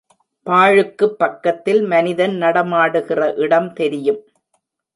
[0.45, 4.21] பாழுக்குப் பக்கத்தில் மனிதன் நடமாடுகிற இடம் தெரியும்.